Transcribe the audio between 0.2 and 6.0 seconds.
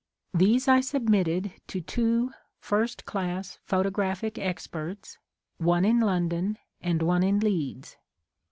These I submitted to two first class photographic experts, one in